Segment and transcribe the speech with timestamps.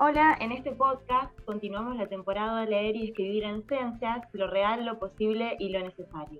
[0.00, 4.86] Hola, en este podcast continuamos la temporada de leer y escribir en ciencias, lo real,
[4.86, 6.38] lo posible y lo necesario.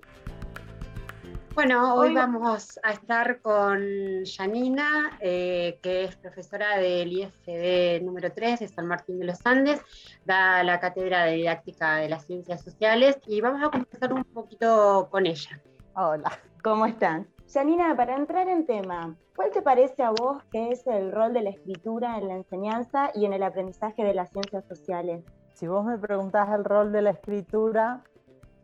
[1.55, 3.81] Bueno, hoy, vamos a estar con
[4.23, 9.81] Janina, eh, que es profesora del IFD número 3 de San Martín de los Andes,
[10.23, 15.09] da la cátedra de didáctica de las ciencias sociales y vamos a conversar un poquito
[15.11, 15.61] con ella.
[15.95, 16.31] Hola,
[16.63, 17.27] ¿cómo están?
[17.51, 21.41] Janina, para entrar en tema, ¿cuál te parece a vos que es el rol de
[21.41, 25.25] la escritura en la enseñanza y en el aprendizaje de las ciencias sociales?
[25.55, 28.03] Si vos me preguntás el rol de la escritura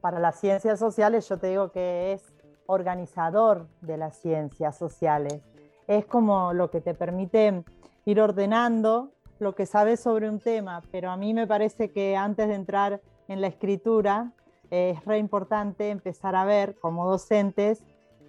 [0.02, 2.31] para las ciencias sociales, yo te digo que es
[2.67, 5.41] organizador de las ciencias sociales.
[5.88, 7.63] Es como lo que te permite
[8.05, 9.09] ir ordenando
[9.40, 13.02] lo que sabes sobre un tema, pero a mí me parece que antes de entrar
[13.27, 14.31] en la escritura
[14.70, 17.84] es re importante empezar a ver como docentes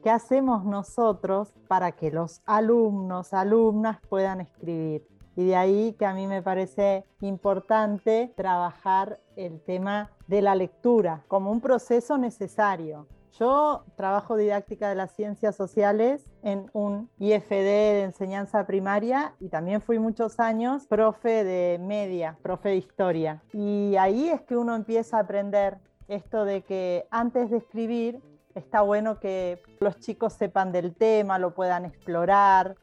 [0.07, 5.05] ¿Qué hacemos nosotros para que los alumnos, alumnas puedan escribir?
[5.35, 11.25] Y de ahí que a mí me parece importante trabajar el tema de la lectura
[11.27, 13.09] como un proceso necesario.
[13.33, 19.81] Yo trabajo didáctica de las ciencias sociales en un IFD de enseñanza primaria y también
[19.81, 23.43] fui muchos años profe de media, profe de historia.
[23.53, 28.23] Y ahí es que uno empieza a aprender esto de que antes de escribir
[28.57, 32.77] está bueno que los chicos sepan del tema, lo puedan explorar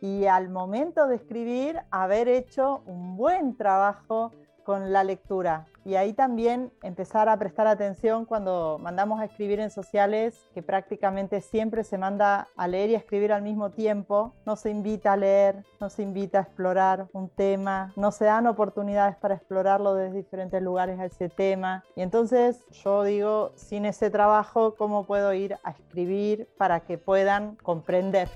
[0.00, 4.32] y al momento de escribir haber hecho un buen trabajo
[4.64, 5.66] con la lectura.
[5.84, 11.40] Y ahí también empezar a prestar atención cuando mandamos a escribir en sociales, que prácticamente
[11.40, 14.34] siempre se manda a leer y a escribir al mismo tiempo.
[14.44, 18.46] No se invita a leer, no se invita a explorar un tema, no se dan
[18.46, 21.82] oportunidades para explorarlo desde diferentes lugares a ese tema.
[21.96, 27.56] Y entonces yo digo, sin ese trabajo, ¿cómo puedo ir a escribir para que puedan
[27.56, 28.28] comprender?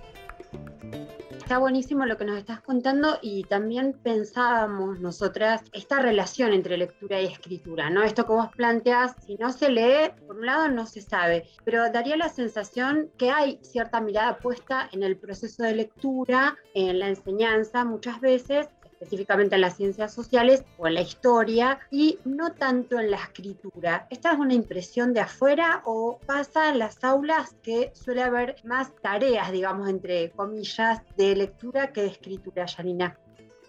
[1.44, 7.20] Está buenísimo lo que nos estás contando y también pensábamos nosotras esta relación entre lectura
[7.20, 8.02] y escritura, ¿no?
[8.02, 11.92] Esto que vos planteas, si no se lee, por un lado no se sabe, pero
[11.92, 17.08] daría la sensación que hay cierta mirada puesta en el proceso de lectura, en la
[17.08, 22.98] enseñanza muchas veces, específicamente en las ciencias sociales o en la historia y no tanto
[22.98, 24.06] en la escritura.
[24.10, 28.94] ¿Esta es una impresión de afuera o pasa en las aulas que suele haber más
[29.02, 33.18] tareas, digamos, entre comillas, de lectura que de escritura, Janina?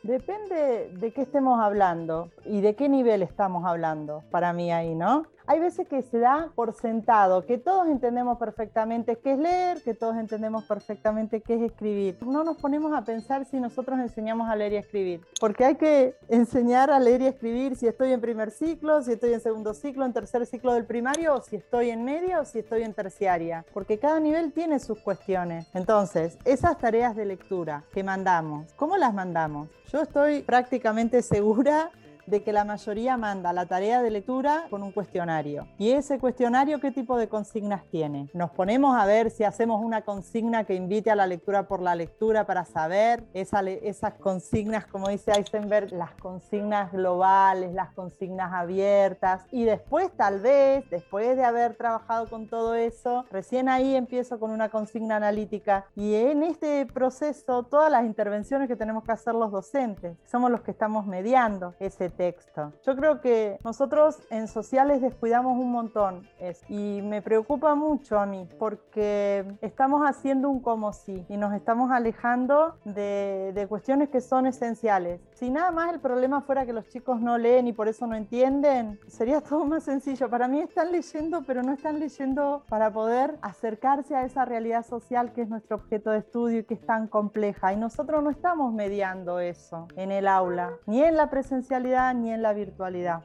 [0.04, 5.26] Depende de qué estemos hablando y de qué nivel estamos hablando, para mí ahí, ¿no?
[5.48, 9.94] Hay veces que se da por sentado, que todos entendemos perfectamente qué es leer, que
[9.94, 12.18] todos entendemos perfectamente qué es escribir.
[12.26, 15.76] No nos ponemos a pensar si nosotros enseñamos a leer y a escribir, porque hay
[15.76, 19.42] que enseñar a leer y a escribir si estoy en primer ciclo, si estoy en
[19.42, 22.84] segundo ciclo, en tercer ciclo del primario, o si estoy en media o si estoy
[22.84, 25.68] en terciaria, porque cada nivel tiene sus cuestiones.
[25.74, 29.70] Entonces, esas tareas de lectura que mandamos, ¿cómo las mandamos?
[29.92, 31.92] Yo estoy prácticamente segura
[32.28, 35.68] de que la mayoría manda la tarea de lectura con un cuestionario.
[35.78, 38.30] ¿Y ese cuestionario qué tipo de consignas tiene?
[38.34, 41.96] Nos ponemos a ver si hacemos una consigna que invite a la lectura por la
[41.96, 49.44] lectura para saber esas consignas, como dice Eisenberg, las consignas globales, las consignas abiertas.
[49.52, 54.52] Y después tal vez, después de haber trabajado con todo eso, recién ahí empiezo con
[54.52, 55.86] una consigna analítica.
[55.96, 60.62] Y en este proceso, todas las intervenciones que tenemos que hacer los docentes, somos los
[60.62, 62.74] que estamos mediando ese texto.
[62.86, 66.28] Yo creo que nosotros en sociales descuidamos un montón
[66.70, 71.92] y me preocupa mucho a mí porque estamos haciendo un como si y nos estamos
[71.92, 75.22] alejando de, de cuestiones que son esenciales.
[75.34, 78.16] Si nada más el problema fuera que los chicos no leen y por eso no
[78.16, 80.30] entienden, sería todo más sencillo.
[80.30, 85.34] Para mí están leyendo, pero no están leyendo para poder acercarse a esa realidad social
[85.34, 87.74] que es nuestro objeto de estudio y que es tan compleja.
[87.74, 92.42] Y nosotros no estamos mediando eso en el aula, ni en la presencialidad ni en
[92.42, 93.24] la virtualidad.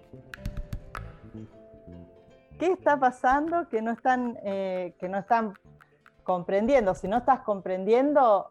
[2.58, 5.54] ¿Qué está pasando que no están, eh, que no están
[6.24, 6.94] comprendiendo?
[6.94, 8.50] Si no estás comprendiendo,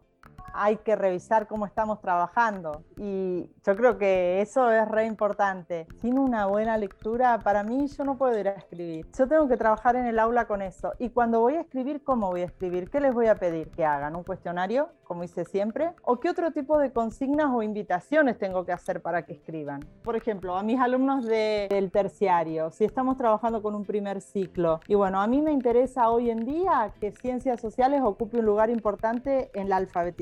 [0.52, 2.82] hay que revisar cómo estamos trabajando.
[2.96, 5.86] Y yo creo que eso es re importante.
[6.00, 9.06] Sin una buena lectura, para mí yo no puedo ir a escribir.
[9.16, 10.92] Yo tengo que trabajar en el aula con eso.
[10.98, 12.90] Y cuando voy a escribir, ¿cómo voy a escribir?
[12.90, 13.70] ¿Qué les voy a pedir?
[13.70, 15.92] ¿Que hagan un cuestionario, como hice siempre?
[16.02, 19.80] ¿O qué otro tipo de consignas o invitaciones tengo que hacer para que escriban?
[20.02, 24.80] Por ejemplo, a mis alumnos del terciario, si estamos trabajando con un primer ciclo.
[24.86, 28.70] Y bueno, a mí me interesa hoy en día que ciencias sociales ocupe un lugar
[28.70, 30.20] importante en la alfabetización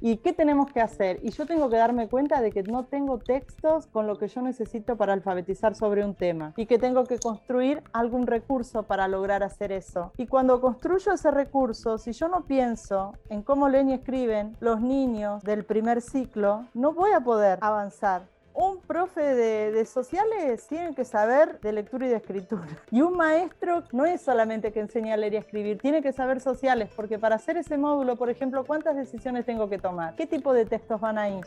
[0.00, 1.18] ¿Y qué tenemos que hacer?
[1.22, 4.42] Y yo tengo que darme cuenta de que no tengo textos con lo que yo
[4.42, 9.42] necesito para alfabetizar sobre un tema y que tengo que construir algún recurso para lograr
[9.42, 10.12] hacer eso.
[10.16, 14.80] Y cuando construyo ese recurso, si yo no pienso en cómo leen y escriben los
[14.80, 18.22] niños del primer ciclo, no voy a poder avanzar
[18.54, 22.68] un profe de, sociales tienen que saber de lectura y de escritura.
[22.90, 26.40] Y un maestro no es solamente que enseña a leer y escribir, tiene que saber
[26.40, 30.14] sociales, porque para hacer ese módulo, por ejemplo, ¿cuántas decisiones tengo que tomar?
[30.14, 31.40] ¿Qué tipo de textos van ahí?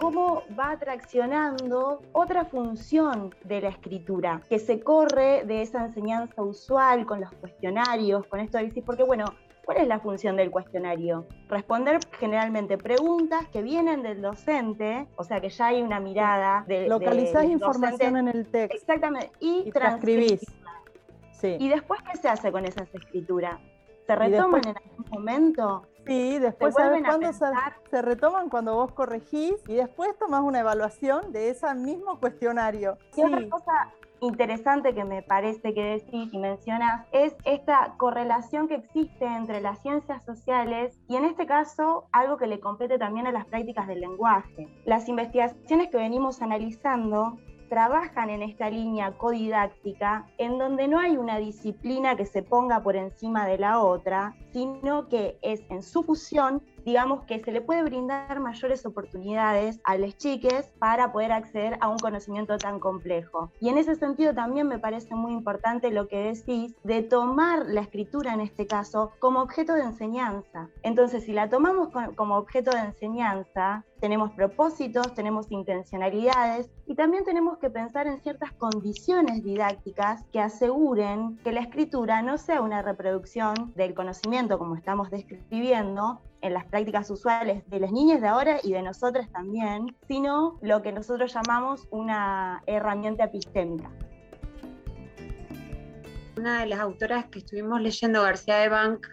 [0.00, 7.04] Cómo va traccionando otra función de la escritura, que se corre de esa enseñanza usual
[7.04, 9.26] con los cuestionarios, con esto de decir, porque bueno,
[9.64, 11.26] ¿cuál es la función del cuestionario?
[11.48, 16.88] Responder generalmente preguntas que vienen del docente, o sea que ya hay una mirada de...
[16.88, 18.76] Localizás información en el texto.
[18.76, 20.40] Exactamente, y, y transcribís.
[21.32, 21.56] Sí.
[21.58, 23.60] ¿Y después qué se hace con esas escrituras?
[24.06, 25.86] ¿Se retoman en algún momento?
[26.10, 27.46] Sí, después ¿sabes cuándo se,
[27.88, 32.98] se, retoman cuando vos corregís y después tomas una evaluación de ese mismo cuestionario.
[33.16, 38.74] Y otra cosa interesante que me parece que decís y mencionas es esta correlación que
[38.74, 43.32] existe entre las ciencias sociales y en este caso algo que le compete también a
[43.32, 44.66] las prácticas del lenguaje.
[44.86, 47.38] Las investigaciones que venimos analizando
[47.70, 52.96] trabajan en esta línea codidáctica en donde no hay una disciplina que se ponga por
[52.96, 57.82] encima de la otra, sino que es en su fusión digamos que se le puede
[57.82, 63.50] brindar mayores oportunidades a los chiques para poder acceder a un conocimiento tan complejo.
[63.60, 67.82] Y en ese sentido también me parece muy importante lo que decís de tomar la
[67.82, 70.68] escritura en este caso como objeto de enseñanza.
[70.82, 77.58] Entonces, si la tomamos como objeto de enseñanza, tenemos propósitos, tenemos intencionalidades y también tenemos
[77.58, 83.72] que pensar en ciertas condiciones didácticas que aseguren que la escritura no sea una reproducción
[83.76, 88.72] del conocimiento como estamos describiendo, en las prácticas usuales de las niñas de ahora y
[88.72, 93.90] de nosotras también, sino lo que nosotros llamamos una herramienta epistémica.
[96.38, 99.06] Una de las autoras que estuvimos leyendo, García de Bank,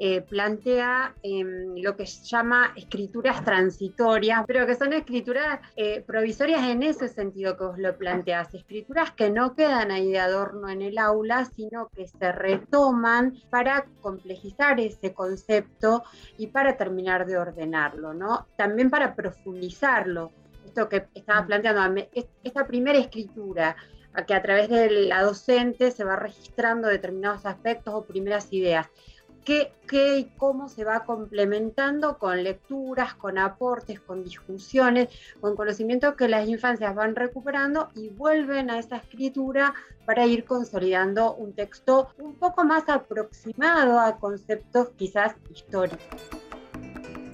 [0.00, 6.62] eh, plantea em, lo que se llama escrituras transitorias, pero que son escrituras eh, provisorias
[6.68, 10.82] en ese sentido que vos lo planteás, escrituras que no quedan ahí de adorno en
[10.82, 16.04] el aula, sino que se retoman para complejizar ese concepto
[16.36, 18.46] y para terminar de ordenarlo, ¿no?
[18.56, 20.30] También para profundizarlo.
[20.64, 21.46] Esto que estaba mm.
[21.46, 22.06] planteando,
[22.44, 23.74] esta primera escritura,
[24.26, 28.88] que a través de la docente se va registrando determinados aspectos o primeras ideas
[29.48, 35.08] qué, y cómo se va complementando con lecturas, con aportes, con discusiones,
[35.40, 39.74] con conocimientos que las infancias van recuperando y vuelven a esa escritura
[40.04, 46.37] para ir consolidando un texto un poco más aproximado a conceptos quizás históricos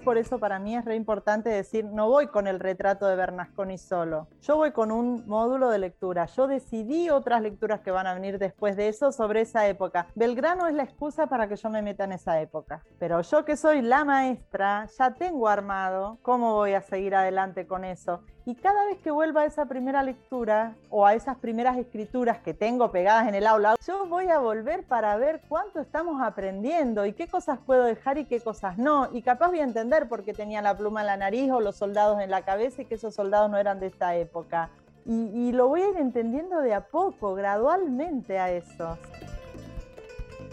[0.05, 3.79] por eso para mí es re importante decir, no voy con el retrato de Bernasconi
[3.79, 8.15] solo, yo voy con un módulo de lectura, yo decidí otras lecturas que van a
[8.15, 10.09] venir después de eso sobre esa época.
[10.15, 13.57] Belgrano es la excusa para que yo me meta en esa época, pero yo que
[13.57, 18.21] soy la maestra, ya tengo armado cómo voy a seguir adelante con eso.
[18.47, 22.53] Y cada vez que vuelva a esa primera lectura o a esas primeras escrituras que
[22.53, 27.15] tengo pegadas en el aula, yo voy a volver para ver cuánto estamos aprendiendo y
[27.15, 29.09] qué cosas puedo dejar y qué cosas no.
[29.13, 31.77] Y capaz voy a entender por qué tenía la pluma en la nariz o los
[31.77, 34.69] soldados en la cabeza y que esos soldados no eran de esta época.
[35.07, 38.99] Y, lo voy a ir entendiendo de a poco, gradualmente a eso.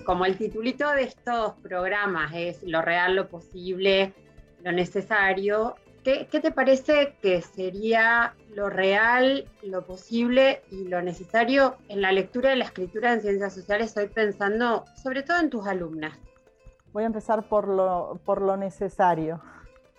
[0.06, 4.14] Como el titulito de estos programas es lo real, lo posible,
[4.62, 12.02] lo necesario, ¿Qué, te parece que sería lo real, lo posible y lo necesario en
[12.02, 13.90] la lectura y la escritura en ciencias sociales?
[13.90, 16.18] Estoy pensando sobre todo en tus alumnas.
[16.92, 19.42] Voy a empezar por lo, por lo necesario.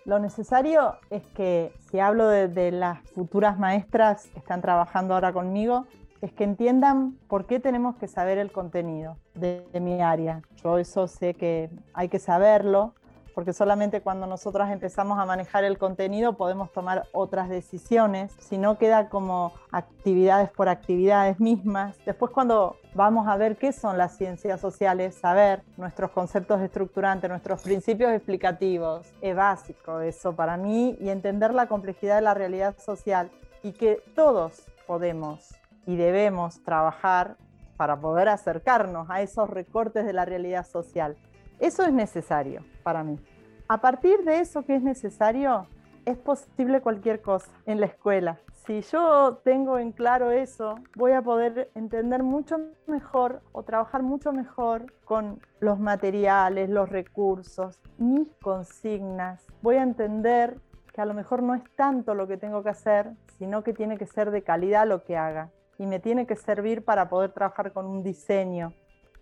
[0.04, 5.86] Lo necesario es que, si hablo de, las futuras maestras que están trabajando ahora conmigo,
[6.20, 10.42] es que entiendan por qué tenemos que saber el contenido de mi área.
[10.64, 12.94] Yo eso sé que hay que saberlo,
[13.34, 18.78] porque solamente cuando nosotras empezamos a manejar el contenido podemos tomar otras decisiones, si no
[18.78, 21.96] queda como actividades por actividades mismas.
[22.04, 27.62] Después cuando vamos a ver qué son las ciencias sociales, saber nuestros conceptos estructurantes, nuestros
[27.62, 33.30] principios explicativos, es básico eso para mí y entender la complejidad de la realidad social
[33.62, 35.54] y que todos podemos
[35.86, 37.36] y debemos trabajar
[37.76, 41.16] para poder acercarnos a esos recortes de la realidad social.
[41.62, 43.20] Eso es necesario para mí.
[43.68, 45.68] A partir de eso que es necesario,
[46.04, 48.40] es posible cualquier cosa en la escuela.
[48.66, 54.32] Si yo tengo en claro eso, voy a poder entender mucho mejor o trabajar mucho
[54.32, 59.46] mejor con los materiales, los recursos, mis consignas.
[59.62, 60.58] Voy a entender
[60.92, 63.98] que a lo mejor no es tanto lo que tengo que hacer, sino que tiene
[63.98, 67.72] que ser de calidad lo que haga y me tiene que servir para poder trabajar
[67.72, 68.72] con un diseño.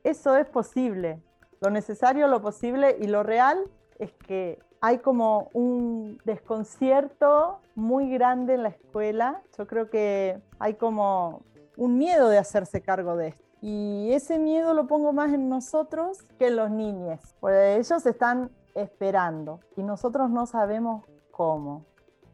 [0.03, 1.21] Eso es posible
[1.61, 3.59] lo necesario, lo posible y lo real
[3.99, 9.43] es que hay como un desconcierto muy grande en la escuela.
[9.59, 11.43] Yo creo que hay como
[11.77, 13.45] un miedo de hacerse cargo de esto.
[13.61, 18.51] Y ese miedo lo pongo más en nosotros que en los niños, porque ellos están
[18.75, 21.85] esperando y nosotros no sabemos cómo.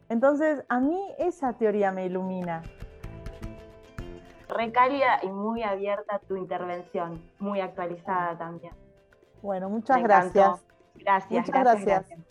[0.07, 2.63] Entonces, a mí esa teoría me ilumina.
[4.47, 8.86] Recálida y muy abierta tu intervención, muy actualizada también.
[9.41, 10.65] Bueno, muchas gracias.
[10.95, 12.27] Gracias, muchas gracias.